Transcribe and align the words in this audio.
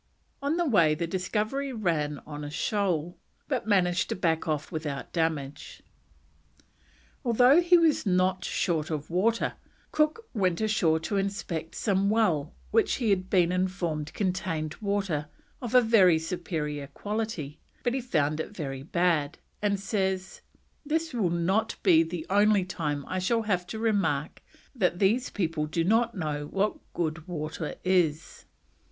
On 0.41 0.57
the 0.57 0.65
way 0.65 0.95
the 0.95 1.05
Discovery 1.05 1.71
ran 1.71 2.23
on 2.25 2.43
a 2.43 2.49
shoal, 2.49 3.19
but 3.47 3.67
managed 3.67 4.09
to 4.09 4.15
back 4.15 4.47
off 4.47 4.71
without 4.71 5.13
damage. 5.13 5.83
Although 7.23 7.61
he 7.61 7.77
was 7.77 8.03
not 8.03 8.43
short 8.43 8.89
of 8.89 9.11
water, 9.11 9.53
Cook 9.91 10.25
went 10.33 10.59
ashore 10.59 10.99
to 11.01 11.17
inspect 11.17 11.75
some 11.75 12.09
well 12.09 12.55
which 12.71 12.95
he 12.95 13.11
had 13.11 13.29
been 13.29 13.51
informed 13.51 14.11
contained 14.15 14.73
water 14.81 15.27
of 15.61 15.75
a 15.75 15.81
very 15.81 16.17
superior 16.17 16.87
quality, 16.87 17.59
but 17.83 17.93
he 17.93 18.01
found 18.01 18.39
it 18.39 18.49
very 18.49 18.81
bad, 18.81 19.37
and 19.61 19.79
says: 19.79 20.41
"This 20.83 21.13
will 21.13 21.29
not 21.29 21.75
be 21.83 22.01
the 22.01 22.25
only 22.27 22.65
time 22.65 23.05
I 23.07 23.19
shall 23.19 23.43
have 23.43 23.67
to 23.67 23.77
remark 23.77 24.41
that 24.73 24.97
these 24.97 25.29
people 25.29 25.67
do 25.67 25.83
not 25.83 26.17
know 26.17 26.47
what 26.47 26.79
good 26.95 27.27
water 27.27 27.75
is." 27.83 28.45